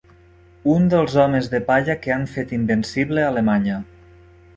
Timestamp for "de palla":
1.51-1.95